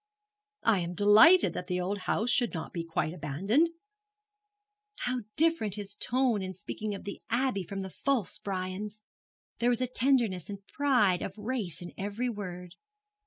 'I 0.63 0.79
am 0.79 0.93
delighted 0.95 1.53
that 1.53 1.67
the 1.67 1.79
old 1.79 1.99
house 2.09 2.31
should 2.31 2.55
not 2.55 2.73
be 2.73 2.83
quite 2.83 3.13
abandoned.' 3.13 3.69
How 5.01 5.21
different 5.35 5.75
his 5.75 5.93
tone 5.95 6.41
in 6.41 6.55
speaking 6.55 6.95
of 6.95 7.03
the 7.03 7.21
Abbey 7.29 7.61
from 7.61 7.81
the 7.81 7.91
false 7.91 8.39
Brian's! 8.39 9.03
There 9.59 9.69
was 9.69 9.87
tenderness 9.93 10.49
and 10.49 10.65
pride 10.65 11.21
of 11.21 11.37
race 11.37 11.83
in 11.83 11.93
every 11.99 12.29
word. 12.29 12.73